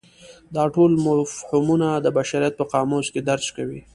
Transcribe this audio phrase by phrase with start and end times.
[0.55, 3.81] دا ټول مفهومونه د بشریت په قاموس کې درج کوي.